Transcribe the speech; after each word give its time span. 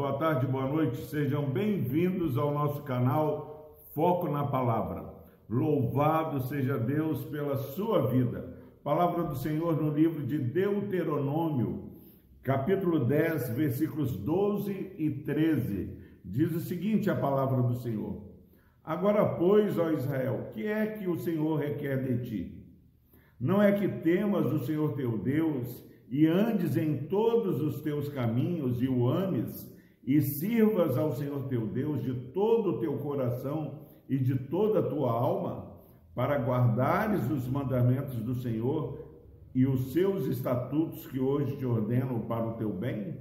boa 0.00 0.14
tarde, 0.14 0.46
boa 0.46 0.66
noite. 0.66 0.96
Sejam 1.08 1.50
bem-vindos 1.50 2.38
ao 2.38 2.54
nosso 2.54 2.82
canal 2.84 3.76
Foco 3.94 4.30
na 4.30 4.46
Palavra. 4.46 5.04
Louvado 5.46 6.40
seja 6.40 6.78
Deus 6.78 7.22
pela 7.26 7.58
sua 7.58 8.06
vida. 8.06 8.56
Palavra 8.82 9.24
do 9.24 9.36
Senhor 9.36 9.76
no 9.76 9.92
livro 9.92 10.26
de 10.26 10.38
Deuteronômio, 10.38 11.90
capítulo 12.42 13.04
10, 13.04 13.50
versículos 13.50 14.16
12 14.16 14.94
e 14.96 15.10
13. 15.10 15.98
Diz 16.24 16.50
o 16.54 16.60
seguinte 16.60 17.10
a 17.10 17.14
palavra 17.14 17.60
do 17.60 17.74
Senhor: 17.74 18.22
Agora, 18.82 19.26
pois, 19.26 19.78
ó 19.78 19.90
Israel, 19.90 20.48
que 20.54 20.66
é 20.66 20.86
que 20.86 21.06
o 21.06 21.18
Senhor 21.18 21.58
requer 21.58 22.02
de 22.02 22.26
ti? 22.26 22.64
Não 23.38 23.60
é 23.60 23.70
que 23.72 23.86
temas 23.86 24.50
o 24.50 24.64
Senhor 24.64 24.94
teu 24.94 25.18
Deus 25.18 25.86
e 26.08 26.26
andes 26.26 26.78
em 26.78 27.06
todos 27.06 27.60
os 27.60 27.82
teus 27.82 28.08
caminhos 28.08 28.80
e 28.80 28.88
o 28.88 29.06
ames, 29.06 29.78
e 30.04 30.20
sirvas 30.20 30.96
ao 30.96 31.12
Senhor 31.12 31.48
teu 31.48 31.66
Deus 31.66 32.02
de 32.02 32.14
todo 32.32 32.70
o 32.70 32.80
teu 32.80 32.98
coração 32.98 33.80
e 34.08 34.18
de 34.18 34.36
toda 34.36 34.80
a 34.80 34.88
tua 34.88 35.12
alma, 35.12 35.70
para 36.14 36.38
guardares 36.38 37.30
os 37.30 37.46
mandamentos 37.46 38.16
do 38.16 38.34
Senhor 38.34 38.98
e 39.54 39.66
os 39.66 39.92
seus 39.92 40.26
estatutos 40.26 41.06
que 41.06 41.20
hoje 41.20 41.56
te 41.56 41.64
ordeno 41.64 42.20
para 42.20 42.46
o 42.46 42.54
teu 42.54 42.72
bem? 42.72 43.18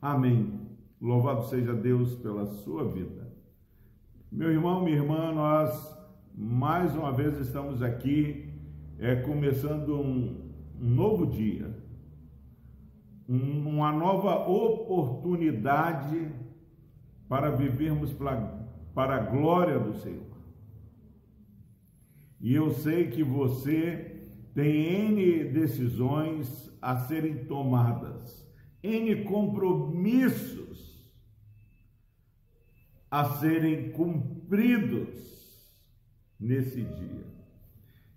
Amém. 0.00 0.60
Louvado 1.00 1.44
seja 1.44 1.74
Deus 1.74 2.14
pela 2.16 2.46
sua 2.46 2.84
vida. 2.84 3.32
Meu 4.30 4.50
irmão, 4.50 4.82
minha 4.82 4.96
irmã, 4.96 5.32
nós 5.32 5.98
mais 6.34 6.94
uma 6.96 7.12
vez 7.12 7.38
estamos 7.38 7.82
aqui 7.82 8.50
é, 8.98 9.16
começando 9.16 10.00
um, 10.00 10.50
um 10.80 10.88
novo 10.88 11.26
dia, 11.26 11.76
uma 13.36 13.90
nova 13.92 14.46
oportunidade 14.46 16.30
para 17.28 17.50
vivermos 17.50 18.12
para 18.12 19.16
a 19.16 19.20
glória 19.20 19.78
do 19.78 19.94
Senhor. 19.94 20.36
E 22.38 22.52
eu 22.54 22.70
sei 22.72 23.08
que 23.08 23.22
você 23.22 24.28
tem 24.54 25.10
N 25.10 25.44
decisões 25.44 26.70
a 26.82 26.96
serem 26.96 27.46
tomadas, 27.46 28.46
N 28.82 29.24
compromissos 29.24 31.00
a 33.10 33.24
serem 33.24 33.92
cumpridos 33.92 35.72
nesse 36.38 36.82
dia. 36.82 37.26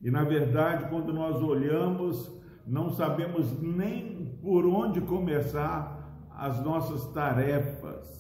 E 0.02 0.12
na 0.12 0.24
verdade, 0.24 0.90
quando 0.90 1.14
nós 1.14 1.42
olhamos 1.42 2.36
não 2.66 2.90
sabemos 2.90 3.60
nem 3.62 4.38
por 4.42 4.66
onde 4.66 5.02
começar 5.02 6.28
as 6.32 6.64
nossas 6.64 7.06
tarefas, 7.14 8.16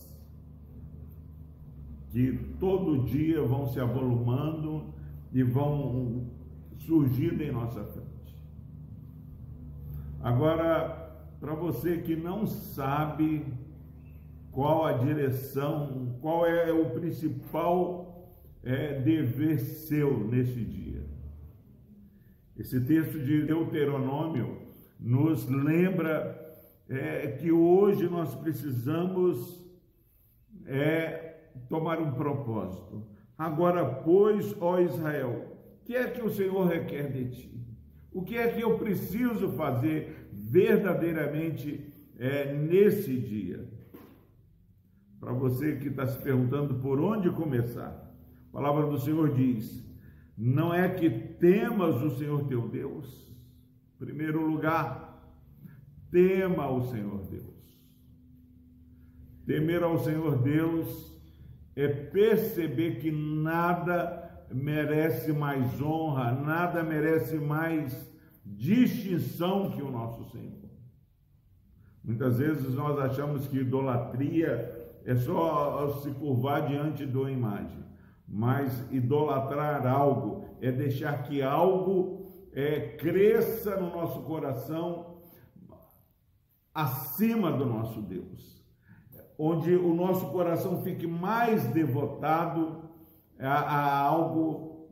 que 2.09 2.31
todo 2.59 3.03
dia 3.03 3.41
vão 3.41 3.65
se 3.67 3.79
avolumando 3.79 4.93
e 5.33 5.43
vão 5.43 6.29
surgindo 6.77 7.41
em 7.41 7.51
nossa 7.51 7.83
frente. 7.83 8.05
Agora, 10.21 11.05
para 11.39 11.53
você 11.53 11.97
que 11.97 12.15
não 12.15 12.47
sabe 12.47 13.45
qual 14.51 14.85
a 14.85 14.93
direção, 14.93 16.15
qual 16.21 16.45
é 16.45 16.71
o 16.71 16.91
principal 16.91 18.31
é, 18.63 18.99
dever 19.01 19.59
seu 19.59 20.25
nesse 20.27 20.63
dia, 20.63 21.03
esse 22.57 22.79
texto 22.81 23.19
de 23.19 23.43
Deuteronômio 23.43 24.61
nos 24.99 25.47
lembra 25.49 26.41
é, 26.87 27.27
que 27.27 27.51
hoje 27.51 28.07
nós 28.07 28.33
precisamos 28.35 29.65
é, 30.65 31.49
tomar 31.67 31.99
um 31.99 32.11
propósito. 32.11 33.05
Agora, 33.37 33.85
pois, 33.85 34.55
ó 34.61 34.79
Israel, 34.79 35.57
o 35.81 35.85
que 35.85 35.95
é 35.95 36.09
que 36.09 36.21
o 36.21 36.29
Senhor 36.29 36.65
requer 36.67 37.11
de 37.11 37.29
ti? 37.29 37.55
O 38.11 38.23
que 38.23 38.37
é 38.37 38.47
que 38.47 38.61
eu 38.61 38.77
preciso 38.77 39.49
fazer 39.49 40.29
verdadeiramente 40.31 41.93
é, 42.17 42.53
nesse 42.53 43.17
dia? 43.19 43.67
Para 45.19 45.33
você 45.33 45.75
que 45.75 45.89
está 45.89 46.05
se 46.07 46.21
perguntando 46.21 46.75
por 46.75 46.99
onde 47.01 47.29
começar, 47.31 48.15
a 48.49 48.53
palavra 48.53 48.87
do 48.87 48.97
Senhor 48.97 49.33
diz: 49.33 49.84
não 50.37 50.73
é 50.73 50.89
que 50.89 51.09
temas 51.09 52.01
o 52.01 52.17
Senhor 52.17 52.47
teu 52.47 52.67
Deus. 52.67 53.33
Em 53.95 54.05
primeiro 54.05 54.45
lugar, 54.45 55.05
tema 56.11 56.69
o 56.69 56.83
Senhor 56.83 57.25
Deus. 57.27 57.55
Temer 59.45 59.83
ao 59.83 59.99
Senhor 59.99 60.41
Deus 60.41 61.15
é 61.75 61.87
perceber 61.87 62.99
que 62.99 63.11
nada 63.11 64.45
merece 64.51 65.31
mais 65.31 65.81
honra, 65.81 66.31
nada 66.31 66.83
merece 66.83 67.37
mais 67.37 68.11
distinção 68.45 69.71
que 69.71 69.81
o 69.81 69.91
nosso 69.91 70.25
Senhor. 70.31 70.65
Muitas 72.03 72.37
vezes 72.37 72.75
nós 72.75 72.99
achamos 72.99 73.47
que 73.47 73.59
idolatria 73.59 74.99
é 75.05 75.15
só 75.15 76.01
se 76.01 76.11
curvar 76.11 76.67
diante 76.67 77.05
de 77.05 77.17
uma 77.17 77.31
imagem. 77.31 77.83
Mas 78.27 78.85
idolatrar 78.91 79.85
algo 79.85 80.45
é 80.61 80.71
deixar 80.71 81.23
que 81.23 81.41
algo 81.41 82.27
é, 82.53 82.95
cresça 82.97 83.79
no 83.79 83.91
nosso 83.91 84.21
coração 84.23 85.15
acima 86.73 87.51
do 87.51 87.65
nosso 87.65 88.01
Deus, 88.01 88.65
onde 89.37 89.75
o 89.75 89.93
nosso 89.93 90.29
coração 90.31 90.81
fique 90.81 91.07
mais 91.07 91.65
devotado 91.67 92.89
a, 93.39 93.53
a 93.53 93.99
algo 93.99 94.89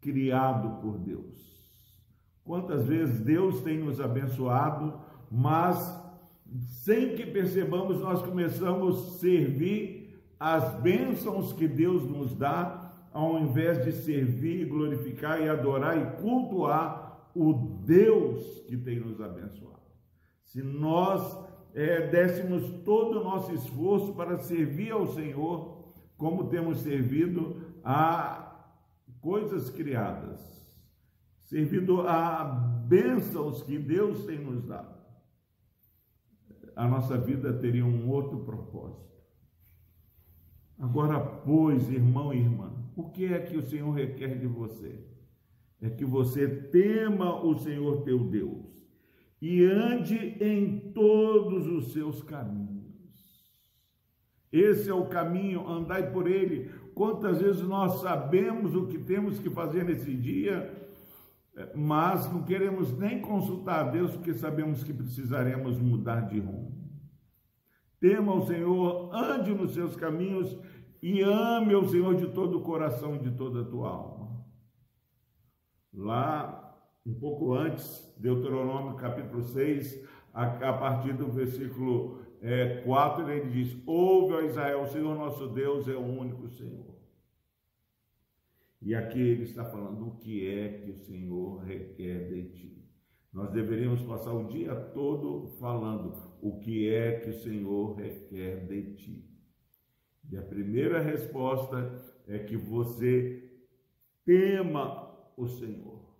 criado 0.00 0.80
por 0.80 0.98
Deus. 0.98 1.36
Quantas 2.44 2.86
vezes 2.86 3.20
Deus 3.20 3.60
tem 3.62 3.78
nos 3.78 4.00
abençoado, 4.00 5.00
mas 5.30 6.00
sem 6.84 7.16
que 7.16 7.26
percebamos, 7.26 8.00
nós 8.00 8.22
começamos 8.22 8.98
a 8.98 9.18
servir 9.18 9.95
as 10.38 10.74
bênçãos 10.80 11.52
que 11.52 11.66
Deus 11.66 12.04
nos 12.04 12.34
dá, 12.34 12.92
ao 13.12 13.38
invés 13.38 13.82
de 13.84 13.92
servir, 13.92 14.68
glorificar 14.68 15.40
e 15.40 15.48
adorar 15.48 15.96
e 15.96 16.20
cultuar 16.20 17.30
o 17.34 17.52
Deus 17.52 18.60
que 18.66 18.76
tem 18.76 19.00
nos 19.00 19.20
abençoado. 19.20 19.76
Se 20.44 20.62
nós 20.62 21.38
é, 21.74 22.06
dessemos 22.08 22.70
todo 22.84 23.20
o 23.20 23.24
nosso 23.24 23.52
esforço 23.52 24.14
para 24.14 24.38
servir 24.38 24.92
ao 24.92 25.06
Senhor, 25.06 25.92
como 26.16 26.48
temos 26.48 26.78
servido 26.78 27.56
a 27.84 28.46
coisas 29.20 29.70
criadas, 29.70 30.40
servido 31.42 32.02
a 32.02 32.44
bênçãos 32.86 33.62
que 33.62 33.78
Deus 33.78 34.24
tem 34.24 34.38
nos 34.38 34.64
dado, 34.64 34.96
a 36.74 36.86
nossa 36.86 37.16
vida 37.16 37.52
teria 37.54 37.84
um 37.84 38.10
outro 38.10 38.40
propósito. 38.40 39.15
Agora, 40.78 41.18
pois, 41.18 41.90
irmão 41.90 42.34
e 42.34 42.38
irmã, 42.38 42.72
o 42.94 43.04
que 43.04 43.26
é 43.26 43.38
que 43.40 43.56
o 43.56 43.62
Senhor 43.62 43.90
requer 43.92 44.38
de 44.38 44.46
você? 44.46 45.00
É 45.80 45.88
que 45.88 46.04
você 46.04 46.48
tema 46.48 47.42
o 47.42 47.56
Senhor 47.56 48.02
teu 48.02 48.24
Deus 48.24 48.86
e 49.40 49.64
ande 49.64 50.36
em 50.40 50.92
todos 50.92 51.66
os 51.66 51.92
seus 51.92 52.22
caminhos. 52.22 52.76
Esse 54.52 54.88
é 54.88 54.94
o 54.94 55.06
caminho, 55.06 55.68
andai 55.68 56.10
por 56.10 56.26
ele. 56.26 56.70
Quantas 56.94 57.40
vezes 57.40 57.62
nós 57.62 58.00
sabemos 58.00 58.74
o 58.74 58.86
que 58.86 58.98
temos 58.98 59.38
que 59.38 59.50
fazer 59.50 59.84
nesse 59.84 60.14
dia, 60.14 60.74
mas 61.74 62.30
não 62.32 62.42
queremos 62.42 62.96
nem 62.96 63.20
consultar 63.20 63.86
a 63.86 63.90
Deus 63.90 64.12
porque 64.12 64.32
sabemos 64.32 64.82
que 64.82 64.92
precisaremos 64.92 65.78
mudar 65.78 66.20
de 66.22 66.38
rumo 66.38 66.75
tema 68.00 68.34
o 68.34 68.46
Senhor, 68.46 69.14
ande 69.14 69.52
nos 69.52 69.74
seus 69.74 69.96
caminhos 69.96 70.56
e 71.02 71.22
ame 71.22 71.74
o 71.74 71.88
Senhor 71.88 72.14
de 72.14 72.28
todo 72.28 72.58
o 72.58 72.62
coração 72.62 73.16
e 73.16 73.18
de 73.18 73.30
toda 73.32 73.62
a 73.62 73.64
tua 73.64 73.88
alma. 73.88 74.44
Lá, 75.92 76.76
um 77.06 77.14
pouco 77.14 77.54
antes, 77.54 78.14
Deuteronômio 78.18 78.96
capítulo 78.96 79.42
6, 79.42 80.06
a, 80.32 80.44
a 80.44 80.72
partir 80.72 81.14
do 81.14 81.28
versículo 81.28 82.20
é, 82.42 82.82
4, 82.82 83.30
ele 83.30 83.50
diz: 83.50 83.76
Ouve, 83.86 84.34
ó 84.34 84.40
Israel, 84.42 84.82
o 84.82 84.88
Senhor 84.88 85.14
nosso 85.16 85.48
Deus 85.48 85.88
é 85.88 85.94
o 85.94 86.00
único 86.00 86.48
Senhor. 86.48 86.96
E 88.82 88.94
aqui 88.94 89.20
ele 89.20 89.44
está 89.44 89.64
falando 89.64 90.06
o 90.06 90.16
que 90.16 90.46
é 90.46 90.68
que 90.78 90.90
o 90.90 90.96
Senhor 90.96 91.62
requer 91.62 92.28
de 92.28 92.42
ti. 92.50 92.85
Nós 93.36 93.52
deveríamos 93.52 94.00
passar 94.00 94.32
o 94.32 94.48
dia 94.48 94.74
todo 94.74 95.46
falando 95.58 96.14
o 96.40 96.58
que 96.58 96.88
é 96.88 97.20
que 97.20 97.28
o 97.28 97.38
Senhor 97.38 97.94
requer 97.94 98.66
de 98.66 98.94
ti. 98.94 99.30
E 100.30 100.38
a 100.38 100.42
primeira 100.42 101.02
resposta 101.02 102.02
é 102.26 102.38
que 102.38 102.56
você 102.56 103.46
tema 104.24 105.14
o 105.36 105.46
Senhor. 105.46 106.16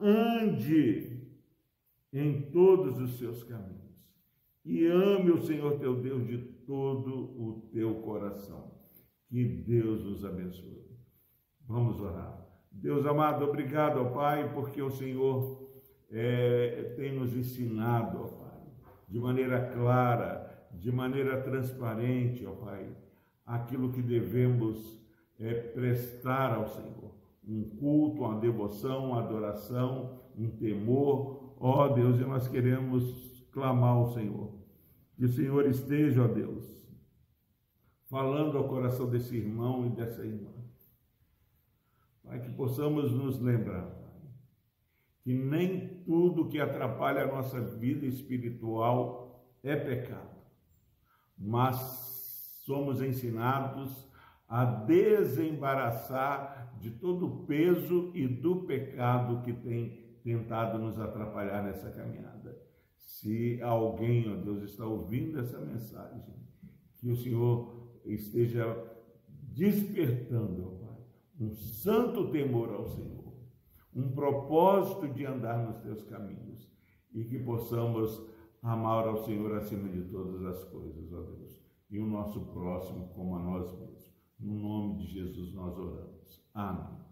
Ande 0.00 1.20
em 2.10 2.50
todos 2.50 2.98
os 2.98 3.18
seus 3.18 3.44
caminhos. 3.44 3.92
e 4.64 4.86
ame 4.86 5.32
o 5.32 5.42
Senhor 5.42 5.78
teu 5.78 6.00
Deus 6.00 6.26
de 6.26 6.38
todo 6.66 7.38
o 7.38 7.68
teu 7.74 7.96
coração. 7.96 8.72
Que 9.28 9.44
Deus 9.44 10.02
nos 10.02 10.24
abençoe. 10.24 10.96
Vamos 11.66 12.00
orar. 12.00 12.51
Deus 12.72 13.06
amado, 13.06 13.44
obrigado, 13.44 14.00
ó 14.00 14.04
Pai, 14.06 14.52
porque 14.52 14.82
o 14.82 14.90
Senhor 14.90 15.70
é, 16.10 16.94
tem 16.96 17.14
nos 17.14 17.36
ensinado, 17.36 18.22
ó 18.22 18.26
Pai, 18.26 18.60
de 19.08 19.20
maneira 19.20 19.70
clara, 19.72 20.68
de 20.72 20.90
maneira 20.90 21.40
transparente, 21.42 22.44
ó 22.46 22.52
Pai, 22.52 22.88
aquilo 23.46 23.92
que 23.92 24.02
devemos 24.02 25.00
é, 25.38 25.54
prestar 25.54 26.54
ao 26.54 26.66
Senhor. 26.68 27.12
Um 27.46 27.76
culto, 27.76 28.22
uma 28.22 28.38
devoção, 28.38 29.06
uma 29.10 29.20
adoração, 29.20 30.20
um 30.36 30.48
temor. 30.48 31.54
Ó 31.58 31.88
Deus, 31.88 32.18
e 32.20 32.24
nós 32.24 32.48
queremos 32.48 33.46
clamar 33.52 33.96
ao 33.96 34.12
Senhor. 34.12 34.52
Que 35.16 35.24
o 35.24 35.28
Senhor 35.28 35.66
esteja, 35.66 36.24
ó 36.24 36.28
Deus, 36.28 36.64
falando 38.08 38.58
ao 38.58 38.68
coração 38.68 39.08
desse 39.08 39.36
irmão 39.36 39.86
e 39.86 39.90
dessa 39.90 40.24
irmã. 40.24 40.50
Pai, 42.24 42.40
que 42.40 42.50
possamos 42.50 43.12
nos 43.12 43.40
lembrar, 43.40 43.90
que 45.22 45.32
nem 45.32 46.02
tudo 46.04 46.48
que 46.48 46.60
atrapalha 46.60 47.22
a 47.22 47.26
nossa 47.26 47.60
vida 47.60 48.06
espiritual 48.06 49.46
é 49.62 49.76
pecado, 49.76 50.36
mas 51.36 51.76
somos 52.64 53.02
ensinados 53.02 54.10
a 54.48 54.64
desembaraçar 54.64 56.76
de 56.78 56.90
todo 56.90 57.26
o 57.26 57.46
peso 57.46 58.10
e 58.14 58.26
do 58.26 58.66
pecado 58.66 59.42
que 59.42 59.52
tem 59.52 60.02
tentado 60.22 60.78
nos 60.78 60.98
atrapalhar 60.98 61.62
nessa 61.62 61.90
caminhada. 61.90 62.56
Se 62.96 63.60
alguém, 63.62 64.30
ó 64.30 64.36
Deus, 64.36 64.62
está 64.62 64.84
ouvindo 64.84 65.40
essa 65.40 65.58
mensagem, 65.58 66.22
que 66.98 67.10
o 67.10 67.16
Senhor 67.16 68.00
esteja 68.04 68.64
despertando, 69.28 70.81
um 71.42 71.52
santo 71.54 72.30
temor 72.30 72.72
ao 72.72 72.86
Senhor, 72.86 73.34
um 73.94 74.12
propósito 74.12 75.08
de 75.08 75.26
andar 75.26 75.66
nos 75.66 75.78
teus 75.78 76.02
caminhos 76.02 76.70
e 77.12 77.24
que 77.24 77.40
possamos 77.40 78.24
amar 78.62 79.08
ao 79.08 79.24
Senhor 79.24 79.56
acima 79.56 79.88
de 79.88 80.02
todas 80.02 80.44
as 80.44 80.64
coisas, 80.66 81.12
ó 81.12 81.22
Deus, 81.22 81.60
e 81.90 81.98
o 81.98 82.06
nosso 82.06 82.40
próximo 82.52 83.08
como 83.08 83.34
a 83.36 83.40
nós 83.40 83.72
mesmos. 83.72 84.12
No 84.38 84.54
nome 84.54 84.98
de 84.98 85.12
Jesus 85.12 85.52
nós 85.52 85.76
oramos. 85.76 86.46
Amém. 86.54 87.02